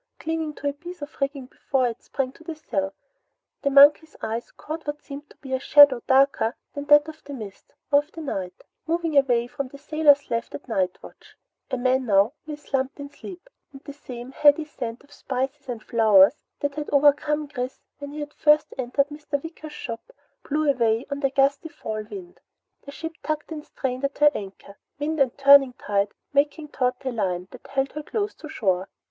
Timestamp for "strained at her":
23.63-24.31